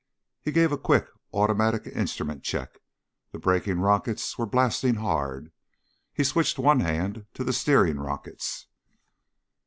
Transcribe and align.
He 0.41 0.51
gave 0.51 0.71
a 0.71 0.79
quick, 0.79 1.05
automatic 1.31 1.85
instrument 1.85 2.41
check. 2.41 2.79
The 3.33 3.37
braking 3.37 3.81
rockets 3.81 4.35
were 4.35 4.47
blasting 4.47 4.95
hard. 4.95 5.51
He 6.11 6.23
switched 6.23 6.57
one 6.57 6.79
hand 6.79 7.27
to 7.35 7.43
the 7.43 7.53
steering 7.53 7.99
rockets. 7.99 8.65